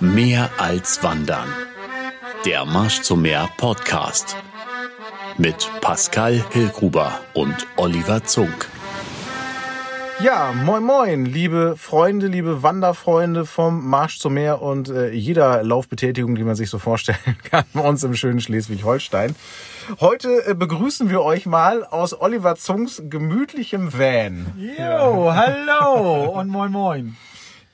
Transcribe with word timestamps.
Mehr 0.00 0.50
als 0.58 1.02
Wandern. 1.02 1.48
Der 2.44 2.66
Marsch 2.66 3.00
zum 3.00 3.22
Meer 3.22 3.48
Podcast. 3.56 4.36
Mit 5.38 5.70
Pascal 5.80 6.44
Hillgruber 6.50 7.18
und 7.32 7.66
Oliver 7.76 8.22
Zunk. 8.22 8.68
Ja, 10.22 10.52
moin 10.52 10.82
moin, 10.82 11.24
liebe 11.24 11.76
Freunde, 11.78 12.26
liebe 12.26 12.62
Wanderfreunde 12.62 13.46
vom 13.46 13.86
Marsch 13.88 14.18
zum 14.18 14.34
Meer 14.34 14.60
und 14.60 14.90
äh, 14.90 15.12
jeder 15.12 15.62
Laufbetätigung, 15.62 16.34
die 16.34 16.44
man 16.44 16.56
sich 16.56 16.68
so 16.68 16.78
vorstellen 16.78 17.18
kann 17.50 17.64
bei 17.72 17.80
uns 17.80 18.04
im 18.04 18.14
schönen 18.14 18.40
Schleswig-Holstein. 18.40 19.34
Heute 20.00 20.46
äh, 20.46 20.54
begrüßen 20.54 21.08
wir 21.08 21.22
euch 21.22 21.46
mal 21.46 21.84
aus 21.84 22.18
Oliver 22.20 22.56
Zungs 22.56 23.02
gemütlichem 23.08 23.92
Van. 23.92 24.52
Jo, 24.56 25.32
hallo 25.34 26.38
und 26.38 26.48
moin 26.48 26.70
moin. 26.70 27.16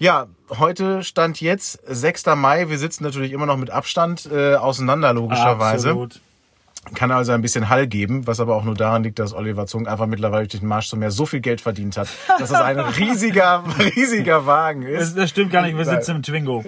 Ja, 0.03 0.27
heute 0.59 1.05
stand 1.05 1.41
jetzt 1.41 1.79
6. 1.87 2.27
Mai. 2.35 2.69
Wir 2.69 2.77
sitzen 2.77 3.05
natürlich 3.05 3.31
immer 3.31 3.47
noch 3.47 3.57
mit 3.57 3.71
Abstand 3.71 4.29
äh, 4.33 4.57
auseinander, 4.57 5.13
logischerweise. 5.13 5.91
Absolut. 5.91 6.21
Kann 6.95 7.13
also 7.13 7.31
ein 7.31 7.43
bisschen 7.43 7.69
Hall 7.69 7.87
geben, 7.87 8.27
was 8.27 8.41
aber 8.41 8.57
auch 8.57 8.65
nur 8.65 8.75
daran 8.75 9.05
liegt, 9.05 9.21
dass 9.21 9.33
Oliver 9.33 9.67
Zung 9.67 9.87
einfach 9.87 10.07
mittlerweile 10.07 10.49
durch 10.49 10.61
den 10.61 10.69
Marsch 10.69 10.89
zum 10.89 10.99
Meer 10.99 11.13
so 11.13 11.27
viel 11.27 11.39
Geld 11.39 11.61
verdient 11.61 11.97
hat, 11.97 12.09
dass 12.41 12.51
das 12.51 12.61
ein 12.61 12.79
riesiger, 12.99 13.63
riesiger 13.79 14.47
Wagen 14.47 14.83
ist. 14.83 15.01
Das, 15.01 15.15
das 15.15 15.31
stimmt 15.31 15.53
gar 15.53 15.63
nicht, 15.63 15.79
wir 15.79 15.85
sitzen 15.85 16.17
im 16.17 16.23
Twingo. 16.25 16.65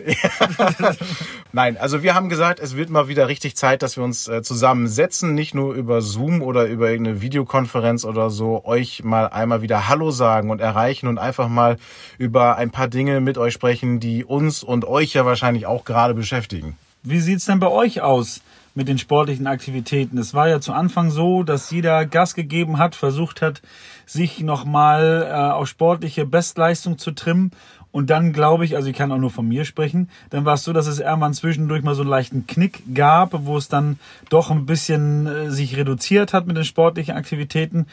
Nein, 1.52 1.76
also 1.76 2.04
wir 2.04 2.14
haben 2.14 2.28
gesagt, 2.28 2.60
es 2.60 2.76
wird 2.76 2.90
mal 2.90 3.08
wieder 3.08 3.26
richtig 3.26 3.56
Zeit, 3.56 3.82
dass 3.82 3.96
wir 3.96 4.04
uns 4.04 4.28
äh, 4.28 4.42
zusammensetzen, 4.42 5.34
nicht 5.34 5.52
nur 5.52 5.74
über 5.74 6.00
Zoom 6.00 6.42
oder 6.42 6.66
über 6.66 6.90
irgendeine 6.90 7.20
Videokonferenz 7.20 8.04
oder 8.04 8.30
so, 8.30 8.64
euch 8.64 9.02
mal 9.02 9.26
einmal 9.26 9.62
wieder 9.62 9.88
Hallo 9.88 10.12
sagen 10.12 10.50
und 10.50 10.60
erreichen 10.60 11.08
und 11.08 11.18
einfach 11.18 11.48
mal 11.48 11.76
über 12.18 12.56
ein 12.56 12.70
paar 12.70 12.86
Dinge 12.86 13.20
mit 13.20 13.36
euch 13.36 13.52
sprechen, 13.52 13.98
die 13.98 14.24
uns 14.24 14.62
und 14.62 14.84
euch 14.84 15.12
ja 15.14 15.26
wahrscheinlich 15.26 15.66
auch 15.66 15.84
gerade 15.84 16.14
beschäftigen. 16.14 16.76
Wie 17.02 17.20
sieht's 17.20 17.46
denn 17.46 17.58
bei 17.58 17.68
euch 17.68 18.00
aus 18.00 18.42
mit 18.74 18.88
den 18.88 18.98
sportlichen 18.98 19.46
Aktivitäten? 19.46 20.18
Es 20.18 20.34
war 20.34 20.48
ja 20.48 20.60
zu 20.60 20.72
Anfang 20.72 21.10
so, 21.10 21.42
dass 21.42 21.70
jeder 21.70 22.06
Gas 22.06 22.34
gegeben 22.34 22.78
hat, 22.78 22.94
versucht 22.94 23.42
hat, 23.42 23.62
sich 24.06 24.40
nochmal 24.40 25.26
äh, 25.28 25.34
auf 25.34 25.68
sportliche 25.68 26.26
Bestleistung 26.26 26.98
zu 26.98 27.12
trimmen. 27.12 27.52
Und 27.94 28.10
dann 28.10 28.32
glaube 28.32 28.64
ich, 28.64 28.74
also 28.74 28.88
ich 28.88 28.96
kann 28.96 29.12
auch 29.12 29.18
nur 29.18 29.30
von 29.30 29.46
mir 29.46 29.64
sprechen, 29.64 30.10
dann 30.30 30.44
war 30.44 30.54
es 30.54 30.64
so, 30.64 30.72
dass 30.72 30.88
es 30.88 30.98
irgendwann 30.98 31.32
zwischendurch 31.32 31.84
mal 31.84 31.94
so 31.94 32.02
einen 32.02 32.10
leichten 32.10 32.44
Knick 32.48 32.82
gab, 32.92 33.46
wo 33.46 33.56
es 33.56 33.68
dann 33.68 34.00
doch 34.30 34.50
ein 34.50 34.66
bisschen 34.66 35.28
äh, 35.28 35.50
sich 35.52 35.76
reduziert 35.76 36.32
hat 36.32 36.48
mit 36.48 36.56
den 36.56 36.64
sportlichen 36.64 37.14
Aktivitäten. 37.14 37.86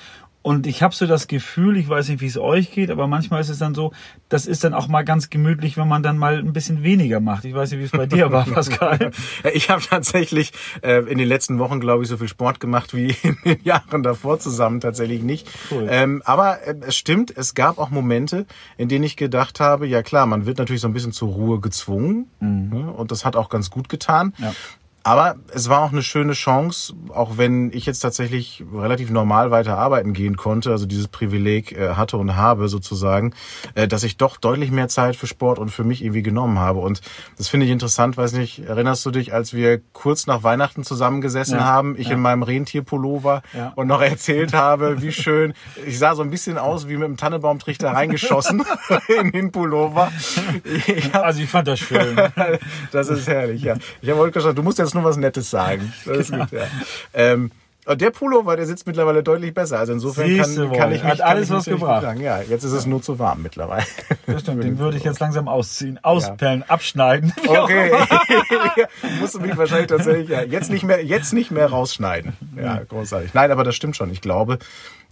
Und 0.44 0.66
ich 0.66 0.82
habe 0.82 0.96
so 0.96 1.06
das 1.06 1.28
Gefühl, 1.28 1.78
ich 1.78 1.88
weiß 1.88 2.10
nicht, 2.10 2.22
wie 2.22 2.26
es 2.28 2.38
euch 2.38 2.72
geht, 2.72 2.90
aber 2.90 3.08
manchmal 3.08 3.42
ist 3.42 3.50
es 3.50 3.60
dann 3.60 3.76
so, 3.76 3.92
das 4.28 4.48
ist 4.48 4.64
dann 4.64 4.74
auch 4.74 4.88
mal 4.88 5.04
ganz 5.04 5.30
gemütlich, 5.30 5.78
wenn 5.78 5.88
man 5.88 6.02
dann 6.02 6.18
mal 6.18 6.40
ein 6.40 6.54
bisschen 6.54 6.82
weniger 6.84 7.20
macht. 7.20 7.46
Ich 7.46 7.54
weiß 7.54 7.72
nicht, 7.72 7.80
wie 7.80 7.86
es 7.86 7.92
bei 7.92 8.08
dir 8.08 8.32
war, 8.32 8.46
Pascal. 8.52 9.12
Ich 9.54 9.70
habe 9.70 9.84
tatsächlich 9.84 10.52
äh, 10.82 11.04
in 11.04 11.20
den 11.20 11.28
letzten 11.28 11.60
Wochen, 11.60 11.80
glaube 11.80 12.04
ich, 12.04 12.10
so 12.10 12.18
viel 12.18 12.28
Sport 12.28 12.60
gemacht 12.60 12.96
wie 12.96 13.16
in 13.24 13.38
den 13.46 13.64
Jahren 13.64 14.02
davor 14.02 14.40
zusammen 14.40 14.80
tatsächlich 14.80 15.22
nicht. 15.22 15.48
Cool. 15.70 15.88
Ähm, 15.90 16.24
aber 16.26 16.66
äh, 16.66 16.76
es 16.88 16.96
stimmt, 16.96 17.36
es 17.36 17.54
gab 17.54 17.78
auch 17.78 17.92
Momente, 17.92 18.48
in 18.78 18.90
denen 18.90 19.04
ich 19.04 19.18
gedacht 19.18 19.60
habe, 19.60 19.86
ja 19.86 20.02
klar, 20.02 20.26
man 20.26 20.48
wird 20.48 20.58
natürlich 20.58 20.82
so 20.82 20.88
ein 20.88 20.94
bisschen 20.94 21.12
zur 21.12 21.30
Ruhe 21.30 21.60
gezwungen. 21.60 22.30
Ne? 22.40 22.92
Und 22.92 23.12
das 23.12 23.26
hat 23.26 23.36
auch 23.36 23.50
ganz 23.50 23.70
gut 23.70 23.90
getan. 23.90 24.34
Ja. 24.38 24.54
Aber 25.04 25.36
es 25.54 25.68
war 25.68 25.82
auch 25.82 25.92
eine 25.92 26.04
schöne 26.04 26.34
Chance, 26.34 26.94
auch 27.10 27.38
wenn 27.38 27.72
ich 27.74 27.86
jetzt 27.88 28.00
tatsächlich 28.00 28.64
relativ 28.74 29.10
normal 29.10 29.50
weiter 29.50 29.78
arbeiten 29.78 30.14
gehen 30.14 30.38
konnte, 30.38 30.70
also 30.72 30.86
dieses 30.86 31.08
Privileg 31.08 31.72
äh, 31.72 31.96
hatte 31.96 32.18
und 32.18 32.36
habe 32.36 32.68
sozusagen, 32.68 33.34
äh, 33.74 33.88
dass 33.88 34.04
ich 34.04 34.18
doch 34.18 34.38
deutlich 34.38 34.70
mehr 34.70 34.90
Zeit 34.90 35.16
für 35.16 35.26
Sport 35.26 35.58
und 35.58 35.70
für 35.70 35.84
mich 35.84 36.04
irgendwie 36.04 36.22
genommen 36.22 36.60
habe. 36.60 36.80
Und 36.80 37.02
das 37.38 37.48
finde 37.48 37.66
ich 37.66 37.72
interessant, 37.72 38.16
weiß 38.16 38.34
nicht, 38.34 38.60
erinnerst 38.60 39.04
du 39.06 39.12
dich, 39.12 39.34
als 39.34 39.54
wir 39.54 39.82
kurz 39.94 40.28
nach 40.28 40.44
Weihnachten 40.44 40.84
zusammengesessen 40.84 41.58
Ja, 41.58 41.64
haben, 41.66 41.96
ich 41.98 42.08
ja. 42.08 42.14
in 42.14 42.20
meinem 42.22 42.44
Rentierpullover 42.44 43.42
Ja. 43.58 43.74
und 43.76 43.88
noch 43.88 44.02
erzählt 44.02 44.54
habe, 44.54 45.02
wie 45.02 45.12
schön, 45.12 45.54
ich 45.88 45.98
sah 45.98 46.14
so 46.14 46.22
ein 46.22 46.30
bisschen 46.30 46.60
aus 46.60 46.88
wie 46.88 46.94
mit 46.98 47.06
einem 47.06 47.18
Tannenbaumtrichter 47.18 47.90
reingeschossen 47.90 48.64
in 49.20 49.32
den 49.32 49.52
Pullover. 49.52 50.12
Ich 50.86 51.12
hab 51.14 51.24
Also 51.26 51.42
ich 51.42 51.50
fand 51.50 51.68
das 51.68 51.80
schön. 51.80 52.16
das 52.92 53.10
ist 53.10 53.28
herrlich, 53.28 53.64
ja. 53.64 53.76
Ich 54.02 54.10
habe 54.10 54.20
heute 54.20 54.32
gesagt, 54.34 54.58
du 54.58 54.64
musst 54.64 54.78
jetzt 54.78 54.91
nur 54.94 55.04
was 55.04 55.18
Nettes 55.18 55.50
sagen. 55.50 55.94
Das 56.06 56.18
ist 56.18 56.32
Genau. 56.32 56.44
gut, 56.46 56.54
ja. 56.54 56.68
Ähm, 57.14 57.52
der 57.88 58.12
Pullover, 58.12 58.56
der 58.56 58.66
sitzt 58.66 58.86
mittlerweile 58.86 59.24
deutlich 59.24 59.54
besser. 59.54 59.80
Also 59.80 59.94
insofern 59.94 60.38
kann, 60.38 60.72
kann 60.72 60.92
ich 60.92 61.04
mich 61.04 61.12
Hat 61.12 61.22
alles 61.22 61.50
was 61.50 61.66
gebracht. 61.66 62.04
Sagen. 62.04 62.22
Ja, 62.22 62.42
jetzt 62.42 62.64
ist 62.64 62.74
es 62.74 62.86
nur 62.86 63.02
zu 63.02 63.18
warm 63.18 63.42
mittlerweile. 63.42 63.86
Das 64.28 64.42
stimmt, 64.42 64.64
den 64.64 64.78
würde 64.78 64.98
ich 64.98 65.04
jetzt 65.04 65.20
langsam 65.20 65.48
ausziehen, 65.48 66.00
auspellen, 66.04 66.64
abschneiden. 66.68 67.34
Okay. 67.48 67.92
Musst 69.20 69.36
du 69.36 69.40
mich 69.40 69.58
wahrscheinlich 69.58 69.88
tatsächlich 69.88 70.30
ja, 70.30 70.42
jetzt 70.44 70.70
nicht 70.70 70.84
mehr 70.84 71.04
jetzt 71.04 71.34
nicht 71.34 71.52
mehr 71.52 71.68
rausschneiden. 71.68 72.34
Ja, 72.56 72.82
großartig. 72.88 73.34
Nein, 73.34 73.52
aber 73.52 73.64
das 73.64 73.76
stimmt 73.76 73.96
schon. 73.96 74.10
Ich 74.12 74.22
glaube, 74.22 74.58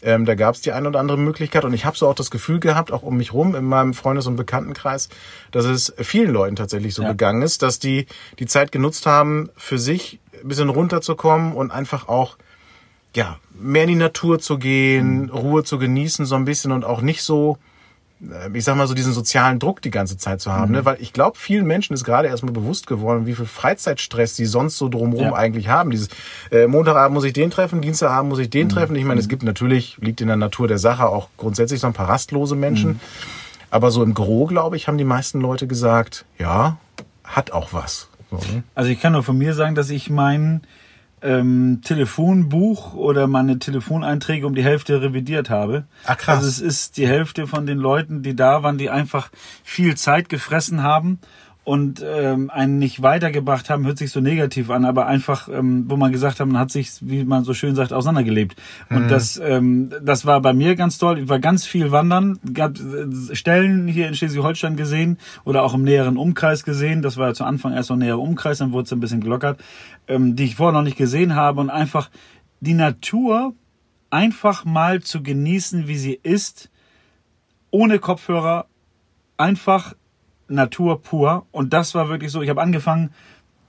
ähm, 0.02 0.25
da 0.25 0.35
gab 0.35 0.56
es 0.56 0.62
die 0.62 0.72
eine 0.72 0.88
oder 0.88 1.00
andere 1.00 1.18
Möglichkeit 1.18 1.66
und 1.66 1.74
ich 1.74 1.85
habe 1.85 1.97
so 1.97 2.08
auch 2.08 2.16
das 2.16 2.31
Gefühl 2.31 2.59
gehabt, 2.59 2.91
auch 2.91 3.03
um 3.03 3.18
mich 3.18 3.34
rum 3.34 3.56
in 3.56 3.66
meinem 3.66 3.94
Freundes- 3.94 4.28
und 4.28 4.35
Bekanntenkreis, 4.35 5.09
dass 5.52 5.66
es 5.66 5.94
vielen 5.97 6.31
Leuten 6.31 6.56
tatsächlich 6.56 6.94
so 6.94 7.02
Ja. 7.03 7.09
gegangen 7.09 7.41
ist, 7.41 7.62
dass 7.62 7.79
die 7.79 8.06
die 8.40 8.46
Zeit 8.46 8.72
genutzt 8.72 9.06
haben, 9.06 9.50
für 9.58 9.78
sich 9.78 10.19
ein 10.41 10.47
bisschen 10.47 10.69
runterzukommen 10.69 11.53
und 11.53 11.72
einfach 11.72 12.08
auch 12.08 12.38
ja 13.16 13.38
mehr 13.59 13.84
in 13.84 13.90
die 13.90 13.96
Natur 13.96 14.40
zu 14.40 14.58
gehen, 14.58 15.30
Ruhe 15.30 15.64
zu 15.64 15.78
genießen 15.80 16.25
so 16.25 16.36
ein 16.36 16.46
bisschen 16.46 16.72
und 16.72 16.86
auch 16.86 17.02
nicht 17.02 17.24
so 17.24 17.58
äh, 18.22 18.50
ich 18.58 18.64
sag 18.64 18.75
mal 18.75 18.88
so 18.88 18.94
diesen 18.94 19.14
sozialen 19.14 19.59
Druck 19.59 19.81
die 19.81 19.92
ganze 19.92 20.18
Zeit 20.18 20.42
zu 20.42 20.52
haben, 20.52 20.72
ne? 20.74 20.86
weil 20.86 20.97
ich 21.00 21.12
glaube, 21.14 21.38
vielen 21.38 21.66
Menschen 21.66 21.94
ist 21.94 22.03
gerade 22.03 22.28
erstmal 22.28 22.53
bewusst 22.53 22.88
geworden, 22.88 23.25
wie 23.25 23.34
viel 23.36 23.46
Freizeitstress 23.46 24.36
die 24.36 24.46
sonst 24.46 24.78
so 24.78 24.90
drumherum 24.90 25.28
Ja. 25.28 25.34
eigentlich 25.34 25.68
haben. 25.70 25.90
Dieses 25.92 26.09
äh, 26.52 26.68
Montagabend 26.68 27.14
muss 27.16 27.24
ich 27.24 27.34
den 27.34 27.50
treffen, 27.52 27.81
Dienstagabend 27.81 28.30
muss 28.30 28.40
ich 28.40 28.50
den 28.50 28.70
treffen. 28.70 28.96
Ich 28.96 29.06
meine, 29.06 29.20
es 29.20 29.28
gibt 29.28 29.44
natürlich, 29.44 29.97
liegt 30.02 30.22
in 30.22 30.28
der 30.28 30.38
Natur 30.38 30.68
der 30.68 30.78
Sache 30.80 31.08
auch 31.08 31.30
grundsätzlich 31.38 31.80
so 31.80 31.88
ein 31.88 31.94
paar 31.94 32.09
rastlose 32.09 32.56
Menschen. 32.56 33.00
Aber 33.72 33.91
so 33.91 34.02
im 34.03 34.14
Gro, 34.14 34.46
glaube 34.47 34.76
ich, 34.78 34.88
haben 34.88 34.97
die 34.97 35.03
meisten 35.03 35.40
Leute 35.41 35.68
gesagt, 35.68 36.26
ja, 36.40 36.78
hat 37.24 37.52
auch 37.52 37.72
was. 37.74 38.08
So, 38.31 38.38
ne? 38.38 38.64
Also 38.76 38.90
ich 38.90 39.00
kann 39.00 39.14
nur 39.14 39.24
von 39.24 39.38
mir 39.38 39.53
sagen, 39.53 39.76
dass 39.76 39.90
ich 39.90 40.09
mein 40.09 40.62
ähm, 41.22 41.81
Telefonbuch 41.84 42.94
oder 42.94 43.28
meine 43.28 43.59
Telefoneinträge 43.59 44.46
um 44.46 44.56
die 44.56 44.63
Hälfte 44.63 45.02
revidiert 45.02 45.50
habe. 45.50 45.85
Ah, 46.06 46.16
krass. 46.16 46.38
Also 46.38 46.47
es 46.47 46.59
ist 46.59 46.97
die 46.97 47.07
Hälfte 47.07 47.47
von 47.47 47.66
den 47.66 47.78
Leuten, 47.78 48.24
die 48.24 48.35
da 48.35 48.63
waren, 48.63 48.78
die 48.78 48.90
einfach 48.90 49.29
viel 49.63 49.96
Zeit 49.96 50.29
gefressen 50.29 50.84
haben 50.84 51.19
und 51.69 52.03
ähm, 52.03 52.50
einen 52.50 52.80
nicht 52.80 53.03
weitergebracht 53.03 53.69
haben, 53.69 53.85
hört 53.85 54.00
sich 54.00 54.09
so 54.09 54.22
negativ 54.22 54.72
an, 54.72 54.85
aber 54.85 55.06
einfach, 55.06 55.47
ähm, 55.50 55.85
wo 55.88 55.97
man 55.97 56.12
gesagt 56.12 56.40
hat, 56.40 56.47
man 56.47 56.57
hat 56.57 56.72
sich, 56.72 56.94
wie 57.02 57.24
man 57.24 57.44
so 57.44 57.53
schön 57.53 57.75
sagt, 57.75 57.94
auseinandergelebt. 57.94 58.59
Und 58.90 59.12
das, 59.12 59.38
ähm, 59.38 59.91
das 60.02 60.25
war 60.25 60.41
bei 60.41 60.52
mir 60.52 60.75
ganz 60.75 60.97
toll. 60.97 61.19
Ich 61.19 61.29
war 61.29 61.38
ganz 61.38 61.68
viel 61.68 61.91
wandern, 61.91 62.40
gab 62.56 62.79
äh, 62.79 63.35
Stellen 63.35 63.88
hier 63.88 64.08
in 64.08 64.16
Schleswig-Holstein 64.16 64.78
gesehen 64.78 65.19
oder 65.44 65.62
auch 65.62 65.75
im 65.75 65.84
näheren 65.84 66.18
Umkreis 66.18 66.63
gesehen. 66.63 67.03
Das 67.03 67.18
war 67.18 67.28
ja 67.28 67.34
zu 67.35 67.44
Anfang 67.44 67.74
erst 67.74 67.90
so 67.90 67.94
ein 67.94 68.00
näherer 68.00 68.19
Umkreis, 68.19 68.58
dann 68.58 68.72
wurde 68.72 68.85
es 68.85 68.91
ein 68.91 69.00
bisschen 69.00 69.22
gelockert, 69.22 69.59
ähm, 70.08 70.35
die 70.35 70.46
ich 70.46 70.56
vorher 70.56 70.74
noch 70.74 70.84
nicht 70.84 70.97
gesehen 70.97 71.35
habe 71.35 71.62
und 71.62 71.69
einfach 71.69 72.09
die 72.62 72.74
Natur 72.74 73.53
einfach 74.09 74.66
mal 74.66 75.03
zu 75.03 75.22
genießen, 75.22 75.88
wie 75.88 75.97
sie 75.97 76.19
ist, 76.24 76.72
ohne 77.69 78.00
Kopfhörer, 78.00 78.66
einfach 79.38 79.94
Natur 80.50 81.02
pur. 81.02 81.46
Und 81.52 81.74
das 81.74 81.96
war 81.96 82.10
wirklich 82.10 82.32
so. 82.32 82.42
Ich 82.42 82.50
habe 82.50 82.62
angefangen, 82.62 83.12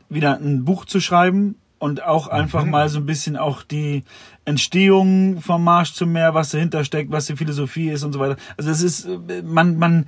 wieder 0.09 0.39
ein 0.39 0.65
Buch 0.65 0.85
zu 0.85 1.01
schreiben 1.01 1.55
und 1.79 2.03
auch 2.03 2.29
einfach 2.29 2.65
mal 2.65 2.89
so 2.89 2.99
ein 2.99 3.07
bisschen 3.07 3.37
auch 3.37 3.63
die 3.63 4.05
Entstehung 4.45 5.41
vom 5.41 5.65
Marsch 5.65 5.95
zum 5.95 6.13
Meer, 6.13 6.35
was 6.35 6.51
dahinter 6.51 6.85
steckt, 6.85 7.11
was 7.11 7.27
die 7.27 7.37
Philosophie 7.37 7.89
ist 7.91 8.05
und 8.05 8.13
so 8.13 8.21
weiter. 8.21 8.37
Also 8.57 8.71
es 8.71 8.83
ist, 8.83 9.07
äh, 9.07 9.43
man, 9.43 9.79
man 9.79 10.07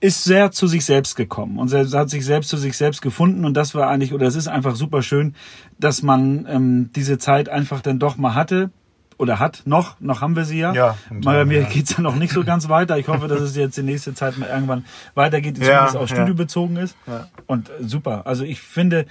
ist 0.00 0.24
sehr 0.24 0.52
zu 0.52 0.66
sich 0.66 0.84
selbst 0.84 1.16
gekommen 1.16 1.58
und 1.58 1.72
hat 1.72 2.10
sich 2.10 2.24
selbst 2.24 2.50
zu 2.50 2.56
sich 2.56 2.76
selbst 2.76 3.02
gefunden 3.02 3.44
und 3.44 3.54
das 3.54 3.74
war 3.74 3.88
eigentlich, 3.88 4.12
oder 4.12 4.26
es 4.26 4.36
ist 4.36 4.46
einfach 4.46 4.76
super 4.76 5.02
schön, 5.02 5.34
dass 5.78 6.02
man 6.02 6.46
ähm, 6.48 6.90
diese 6.94 7.18
Zeit 7.18 7.48
einfach 7.48 7.80
dann 7.80 7.98
doch 7.98 8.16
mal 8.16 8.34
hatte 8.34 8.70
oder 9.18 9.40
hat 9.40 9.62
noch, 9.66 10.00
noch 10.00 10.20
haben 10.20 10.36
wir 10.36 10.44
sie 10.44 10.60
ja. 10.60 10.72
Ja, 10.72 10.96
Mal 11.10 11.20
bei 11.20 11.38
ja, 11.38 11.44
mir 11.44 11.60
ja. 11.62 11.68
geht's 11.68 11.96
ja 11.96 12.02
noch 12.02 12.14
nicht 12.14 12.32
so 12.32 12.44
ganz 12.44 12.68
weiter. 12.68 12.96
Ich 12.98 13.08
hoffe, 13.08 13.26
dass 13.26 13.40
es 13.40 13.56
jetzt 13.56 13.76
die 13.76 13.82
nächste 13.82 14.14
Zeit 14.14 14.38
mal 14.38 14.48
irgendwann 14.48 14.84
weitergeht, 15.14 15.58
Ja, 15.58 15.64
zumindest 15.64 15.96
auch 15.96 16.08
ja. 16.08 16.16
studiobezogen 16.16 16.76
ist. 16.76 16.96
Und 17.46 17.68
äh, 17.68 17.72
super. 17.80 18.26
Also 18.26 18.44
ich 18.44 18.60
finde, 18.60 19.06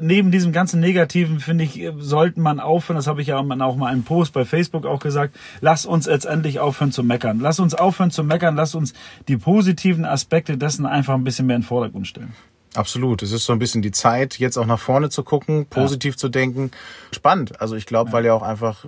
neben 0.00 0.32
diesem 0.32 0.52
ganzen 0.52 0.80
Negativen, 0.80 1.38
finde 1.38 1.64
ich, 1.64 1.80
äh, 1.80 1.92
sollten 1.98 2.42
man 2.42 2.58
aufhören, 2.58 2.96
das 2.96 3.06
habe 3.06 3.22
ich 3.22 3.28
ja 3.28 3.38
auch 3.38 3.44
mal 3.76 3.86
einen 3.86 4.02
Post 4.02 4.32
bei 4.32 4.44
Facebook 4.44 4.86
auch 4.86 4.98
gesagt, 4.98 5.36
lass 5.60 5.86
uns 5.86 6.06
jetzt 6.06 6.26
endlich 6.26 6.58
aufhören 6.58 6.90
zu 6.90 7.04
meckern. 7.04 7.38
Lass 7.40 7.60
uns 7.60 7.74
aufhören 7.74 8.10
zu 8.10 8.24
meckern, 8.24 8.56
lass 8.56 8.74
uns 8.74 8.92
die 9.28 9.36
positiven 9.36 10.04
Aspekte 10.04 10.58
dessen 10.58 10.84
einfach 10.84 11.14
ein 11.14 11.24
bisschen 11.24 11.46
mehr 11.46 11.56
in 11.56 11.62
den 11.62 11.68
Vordergrund 11.68 12.08
stellen. 12.08 12.32
Absolut. 12.74 13.22
Es 13.22 13.30
ist 13.30 13.44
so 13.44 13.52
ein 13.52 13.58
bisschen 13.60 13.82
die 13.82 13.92
Zeit, 13.92 14.38
jetzt 14.38 14.56
auch 14.56 14.66
nach 14.66 14.80
vorne 14.80 15.08
zu 15.08 15.22
gucken, 15.22 15.66
positiv 15.66 16.14
ja. 16.14 16.18
zu 16.18 16.28
denken. 16.28 16.72
Spannend. 17.12 17.60
Also 17.60 17.76
ich 17.76 17.86
glaube, 17.86 18.10
ja. 18.10 18.12
weil 18.14 18.24
ja 18.24 18.34
auch 18.34 18.42
einfach, 18.42 18.84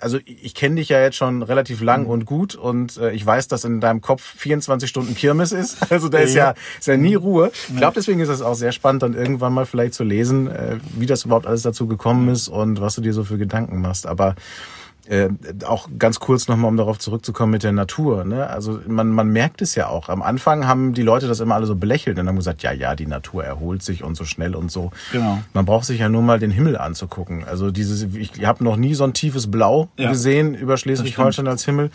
also 0.00 0.18
ich 0.24 0.54
kenne 0.54 0.76
dich 0.76 0.88
ja 0.88 1.00
jetzt 1.00 1.16
schon 1.16 1.42
relativ 1.42 1.80
lang 1.80 2.04
mhm. 2.04 2.10
und 2.10 2.24
gut 2.26 2.56
und 2.56 2.96
äh, 2.96 3.12
ich 3.12 3.24
weiß, 3.24 3.46
dass 3.46 3.64
in 3.64 3.80
deinem 3.80 4.00
Kopf 4.00 4.22
24 4.22 4.88
Stunden 4.90 5.14
Kirmes 5.14 5.52
ist. 5.52 5.78
Also 5.90 6.08
da 6.08 6.18
ist 6.18 6.34
ja, 6.34 6.54
ist 6.78 6.86
ja 6.86 6.96
nie 6.96 7.14
Ruhe. 7.14 7.50
Ich 7.68 7.76
glaube, 7.76 7.94
deswegen 7.96 8.20
ist 8.20 8.28
es 8.28 8.42
auch 8.42 8.54
sehr 8.54 8.70
spannend, 8.70 9.02
dann 9.02 9.14
irgendwann 9.14 9.52
mal 9.52 9.66
vielleicht 9.66 9.92
zu 9.92 10.04
lesen, 10.04 10.46
äh, 10.46 10.76
wie 10.94 11.06
das 11.06 11.24
überhaupt 11.24 11.46
alles 11.46 11.62
dazu 11.62 11.88
gekommen 11.88 12.28
ist 12.28 12.48
und 12.48 12.80
was 12.80 12.94
du 12.94 13.00
dir 13.00 13.12
so 13.12 13.24
für 13.24 13.38
Gedanken 13.38 13.80
machst. 13.80 14.06
Aber 14.06 14.36
äh, 15.06 15.28
auch 15.64 15.88
ganz 15.98 16.20
kurz 16.20 16.48
nochmal, 16.48 16.68
um 16.68 16.76
darauf 16.76 16.98
zurückzukommen 16.98 17.52
mit 17.52 17.62
der 17.62 17.72
Natur. 17.72 18.24
Ne? 18.24 18.48
Also 18.48 18.80
man, 18.86 19.08
man 19.10 19.28
merkt 19.28 19.62
es 19.62 19.74
ja 19.74 19.88
auch. 19.88 20.08
Am 20.08 20.22
Anfang 20.22 20.66
haben 20.66 20.94
die 20.94 21.02
Leute 21.02 21.28
das 21.28 21.40
immer 21.40 21.54
alle 21.54 21.66
so 21.66 21.74
belächelt 21.74 22.18
und 22.18 22.28
haben 22.28 22.36
gesagt, 22.36 22.62
ja, 22.62 22.72
ja, 22.72 22.94
die 22.94 23.06
Natur 23.06 23.44
erholt 23.44 23.82
sich 23.82 24.04
und 24.04 24.16
so 24.16 24.24
schnell 24.24 24.54
und 24.54 24.70
so. 24.70 24.90
Genau. 25.12 25.38
Man 25.52 25.64
braucht 25.64 25.84
sich 25.84 26.00
ja 26.00 26.08
nur 26.08 26.22
mal 26.22 26.38
den 26.38 26.50
Himmel 26.50 26.76
anzugucken. 26.76 27.44
Also 27.44 27.70
dieses, 27.70 28.02
ich 28.14 28.44
habe 28.44 28.62
noch 28.64 28.76
nie 28.76 28.94
so 28.94 29.04
ein 29.04 29.12
tiefes 29.12 29.50
Blau 29.50 29.88
ja. 29.96 30.10
gesehen 30.10 30.54
über 30.54 30.76
Schleswig-Holstein 30.76 31.46
als 31.46 31.64
Himmel. 31.64 31.90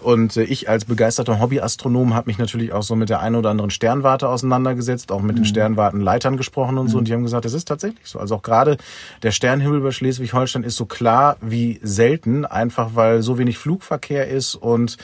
Und 0.00 0.36
äh, 0.36 0.42
ich 0.44 0.68
als 0.68 0.84
begeisterter 0.84 1.40
Hobbyastronom 1.40 2.14
habe 2.14 2.28
mich 2.28 2.38
natürlich 2.38 2.72
auch 2.72 2.82
so 2.82 2.96
mit 2.96 3.08
der 3.08 3.20
einen 3.20 3.36
oder 3.36 3.50
anderen 3.50 3.70
Sternwarte 3.70 4.28
auseinandergesetzt, 4.28 5.12
auch 5.12 5.22
mit 5.22 5.36
mhm. 5.36 5.40
den 5.40 5.44
Sternwartenleitern 5.46 6.36
gesprochen 6.36 6.78
und 6.78 6.88
so. 6.88 6.96
Mhm. 6.96 6.98
Und 7.00 7.08
die 7.08 7.12
haben 7.12 7.22
gesagt, 7.22 7.44
es 7.44 7.52
ist 7.52 7.68
tatsächlich 7.68 8.06
so. 8.06 8.18
Also 8.18 8.36
auch 8.36 8.42
gerade 8.42 8.76
der 9.22 9.30
Sternhimmel 9.30 9.78
über 9.78 9.92
Schleswig-Holstein 9.92 10.64
ist 10.64 10.76
so 10.76 10.86
klar 10.86 11.36
wie 11.40 11.80
selten 11.82 12.44
einfach 12.50 12.90
weil 12.94 13.22
so 13.22 13.38
wenig 13.38 13.58
Flugverkehr 13.58 14.28
ist 14.28 14.54
und 14.54 14.96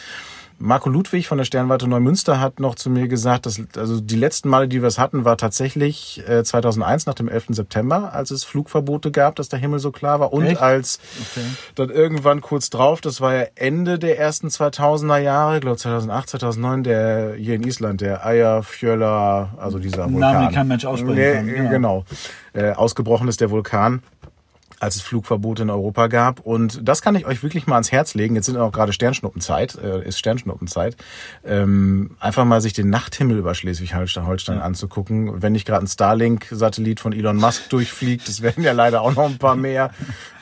Marco 0.58 0.88
Ludwig 0.88 1.28
von 1.28 1.36
der 1.36 1.44
Sternwarte 1.44 1.86
Neumünster 1.86 2.40
hat 2.40 2.60
noch 2.60 2.76
zu 2.76 2.88
mir 2.88 3.08
gesagt, 3.08 3.44
dass 3.44 3.60
also 3.76 4.00
die 4.00 4.16
letzten 4.16 4.48
Male, 4.48 4.68
die 4.68 4.80
wir 4.80 4.88
es 4.88 4.98
hatten, 4.98 5.26
war 5.26 5.36
tatsächlich 5.36 6.22
äh, 6.26 6.42
2001 6.42 7.04
nach 7.04 7.12
dem 7.12 7.28
11. 7.28 7.48
September, 7.50 8.14
als 8.14 8.30
es 8.30 8.44
Flugverbote 8.44 9.10
gab, 9.10 9.36
dass 9.36 9.50
der 9.50 9.58
Himmel 9.58 9.80
so 9.80 9.92
klar 9.92 10.18
war 10.18 10.32
und 10.32 10.46
Echt? 10.46 10.60
als 10.60 10.98
okay. 11.20 11.44
dann 11.74 11.90
irgendwann 11.90 12.40
kurz 12.40 12.70
drauf, 12.70 13.02
das 13.02 13.20
war 13.20 13.34
ja 13.34 13.44
Ende 13.54 13.98
der 13.98 14.18
ersten 14.18 14.48
2000er 14.48 15.18
Jahre, 15.18 15.56
ich 15.56 15.60
glaube 15.60 15.76
2008, 15.76 16.30
2009, 16.30 16.84
der 16.84 17.34
hier 17.34 17.56
in 17.56 17.62
Island, 17.62 18.00
der 18.00 18.24
Eyjafjölla, 18.24 19.54
also 19.58 19.78
dieser 19.78 20.10
Vulkan. 20.10 20.20
Namen, 20.20 20.54
kein 20.54 20.68
Mensch 20.68 20.86
aussprechen 20.86 21.16
nee, 21.16 21.54
kann. 21.54 21.70
Genau, 21.70 21.70
genau. 21.70 22.04
Äh, 22.54 22.72
ausgebrochen 22.72 23.28
ist 23.28 23.42
der 23.42 23.50
Vulkan 23.50 24.02
als 24.80 24.96
es 24.96 25.02
Flugverbote 25.02 25.62
in 25.62 25.70
Europa 25.70 26.06
gab. 26.08 26.40
Und 26.40 26.86
das 26.86 27.02
kann 27.02 27.14
ich 27.16 27.26
euch 27.26 27.42
wirklich 27.42 27.66
mal 27.66 27.76
ans 27.76 27.92
Herz 27.92 28.14
legen. 28.14 28.34
Jetzt 28.34 28.46
sind 28.46 28.56
auch 28.56 28.72
gerade 28.72 28.92
Sternschnuppenzeit, 28.92 29.76
äh, 29.76 30.06
ist 30.06 30.18
Sternschnuppenzeit. 30.18 30.96
Ähm, 31.44 32.16
einfach 32.20 32.44
mal 32.44 32.60
sich 32.60 32.72
den 32.72 32.90
Nachthimmel 32.90 33.38
über 33.38 33.54
Schleswig-Holstein 33.54 34.58
ja. 34.58 34.62
anzugucken. 34.62 35.42
Wenn 35.42 35.52
nicht 35.52 35.66
gerade 35.66 35.84
ein 35.84 35.88
Starlink-Satellit 35.88 37.00
von 37.00 37.12
Elon 37.12 37.36
Musk 37.36 37.68
durchfliegt, 37.70 38.28
das 38.28 38.42
werden 38.42 38.64
ja 38.64 38.72
leider 38.72 39.02
auch 39.02 39.14
noch 39.14 39.26
ein 39.26 39.38
paar 39.38 39.56
mehr. 39.56 39.90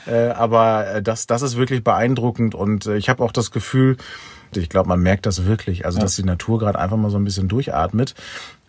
Äh, 0.07 0.29
aber 0.29 0.87
äh, 0.87 1.01
das, 1.01 1.27
das 1.27 1.41
ist 1.41 1.57
wirklich 1.57 1.83
beeindruckend. 1.83 2.55
Und 2.55 2.85
äh, 2.85 2.97
ich 2.97 3.09
habe 3.09 3.23
auch 3.23 3.31
das 3.31 3.51
Gefühl, 3.51 3.97
ich 4.53 4.69
glaube, 4.69 4.89
man 4.89 5.01
merkt 5.01 5.25
das 5.25 5.45
wirklich, 5.45 5.85
also 5.85 5.99
dass 5.99 6.15
die 6.15 6.23
Natur 6.23 6.59
gerade 6.59 6.79
einfach 6.79 6.97
mal 6.97 7.09
so 7.09 7.17
ein 7.17 7.23
bisschen 7.23 7.47
durchatmet. 7.47 8.15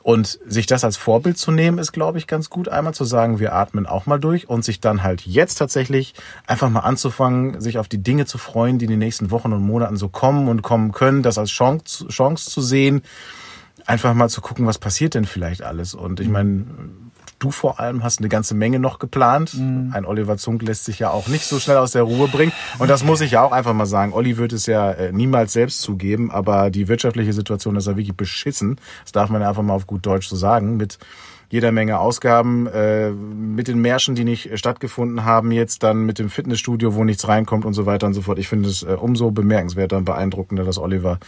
Und 0.06 0.38
sich 0.46 0.66
das 0.66 0.84
als 0.84 0.96
Vorbild 0.96 1.36
zu 1.36 1.50
nehmen, 1.50 1.78
ist, 1.78 1.90
glaube 1.90 2.18
ich, 2.18 2.28
ganz 2.28 2.48
gut. 2.48 2.68
Einmal 2.68 2.94
zu 2.94 3.04
sagen, 3.04 3.40
wir 3.40 3.54
atmen 3.54 3.86
auch 3.86 4.06
mal 4.06 4.20
durch 4.20 4.48
und 4.48 4.64
sich 4.64 4.78
dann 4.78 5.02
halt 5.02 5.22
jetzt 5.22 5.56
tatsächlich 5.56 6.14
einfach 6.46 6.70
mal 6.70 6.82
anzufangen, 6.82 7.60
sich 7.60 7.76
auf 7.80 7.88
die 7.88 8.00
Dinge 8.00 8.24
zu 8.24 8.38
freuen, 8.38 8.78
die 8.78 8.84
in 8.84 8.92
den 8.92 9.00
nächsten 9.00 9.32
Wochen 9.32 9.52
und 9.52 9.66
Monaten 9.66 9.96
so 9.96 10.08
kommen 10.08 10.46
und 10.46 10.62
kommen 10.62 10.92
können, 10.92 11.24
das 11.24 11.38
als 11.38 11.50
Chance, 11.50 12.06
Chance 12.06 12.48
zu 12.48 12.60
sehen, 12.60 13.02
einfach 13.84 14.14
mal 14.14 14.28
zu 14.28 14.40
gucken, 14.42 14.64
was 14.64 14.78
passiert 14.78 15.14
denn 15.14 15.24
vielleicht 15.24 15.62
alles. 15.62 15.92
Und 15.92 16.20
ich 16.20 16.28
meine, 16.28 16.66
Du 17.38 17.50
vor 17.50 17.80
allem 17.80 18.02
hast 18.02 18.20
eine 18.20 18.28
ganze 18.28 18.54
Menge 18.54 18.78
noch 18.78 18.98
geplant. 18.98 19.54
Mhm. 19.54 19.90
Ein 19.92 20.04
Oliver 20.04 20.36
Zunk 20.36 20.62
lässt 20.62 20.84
sich 20.84 20.98
ja 20.98 21.10
auch 21.10 21.28
nicht 21.28 21.44
so 21.44 21.58
schnell 21.58 21.76
aus 21.76 21.92
der 21.92 22.02
Ruhe 22.02 22.28
bringen. 22.28 22.52
Und 22.78 22.88
das 22.88 23.04
muss 23.04 23.20
ich 23.20 23.32
ja 23.32 23.42
auch 23.42 23.52
einfach 23.52 23.74
mal 23.74 23.86
sagen. 23.86 24.12
Olli 24.12 24.36
wird 24.36 24.52
es 24.52 24.66
ja 24.66 24.92
äh, 24.92 25.12
niemals 25.12 25.52
selbst 25.52 25.82
zugeben, 25.82 26.30
aber 26.30 26.70
die 26.70 26.88
wirtschaftliche 26.88 27.32
Situation 27.32 27.76
ist 27.76 27.86
ja 27.86 27.96
wirklich 27.96 28.16
beschissen. 28.16 28.76
Das 29.02 29.12
darf 29.12 29.30
man 29.30 29.42
ja 29.42 29.48
einfach 29.48 29.62
mal 29.62 29.74
auf 29.74 29.86
gut 29.86 30.04
Deutsch 30.06 30.28
so 30.28 30.36
sagen. 30.36 30.76
Mit 30.76 30.98
jeder 31.48 31.72
Menge 31.72 31.98
Ausgaben 31.98 32.66
äh, 32.66 33.10
mit 33.10 33.68
den 33.68 33.80
Märschen, 33.80 34.14
die 34.14 34.24
nicht 34.24 34.58
stattgefunden 34.58 35.24
haben, 35.24 35.52
jetzt 35.52 35.82
dann 35.82 36.04
mit 36.04 36.18
dem 36.18 36.28
Fitnessstudio, 36.28 36.94
wo 36.94 37.04
nichts 37.04 37.28
reinkommt 37.28 37.64
und 37.64 37.74
so 37.74 37.86
weiter 37.86 38.06
und 38.06 38.14
so 38.14 38.22
fort. 38.22 38.38
Ich 38.38 38.48
finde 38.48 38.68
es 38.68 38.82
äh, 38.82 38.96
umso 38.98 39.30
bemerkenswerter 39.30 39.96
und 39.96 40.04
beeindruckender, 40.04 40.64
dass 40.64 40.78
Oliver 40.78 41.18